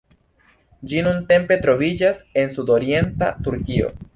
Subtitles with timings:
[0.93, 3.97] Ĝi nuntempe troviĝas en sudorienta Turkio.